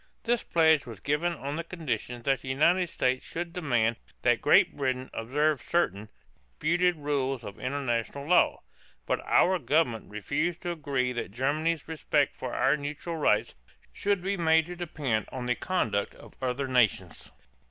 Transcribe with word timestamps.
This 0.23 0.41
pledge 0.41 0.87
was 0.87 0.99
given 0.99 1.31
on 1.33 1.57
the 1.57 1.63
condition 1.63 2.23
that 2.23 2.41
the 2.41 2.47
United 2.49 2.89
States 2.89 3.23
should 3.23 3.53
demand 3.53 3.97
that 4.23 4.41
Great 4.41 4.75
Britain 4.75 5.11
observe 5.13 5.61
certain 5.61 6.09
(disputed) 6.59 6.95
rules 6.95 7.43
of 7.43 7.59
international 7.59 8.25
law; 8.25 8.63
but 9.05 9.19
our 9.23 9.59
government 9.59 10.09
refused 10.09 10.63
to 10.63 10.71
agree 10.71 11.13
that 11.13 11.29
Germany's 11.29 11.87
respect 11.87 12.33
for 12.35 12.51
our 12.55 12.75
neutral 12.77 13.15
rights 13.17 13.53
should 13.93 14.23
be 14.23 14.35
made 14.37 14.65
to 14.65 14.75
depend 14.75 15.29
on 15.31 15.45
the 15.45 15.53
conduct 15.53 16.15
of 16.15 16.33
other 16.41 16.67
nations. 16.67 17.31